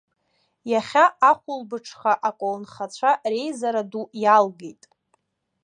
[0.71, 4.81] Иахьа ахәылбыҽха аколнхацәа реизара ду иалгеит.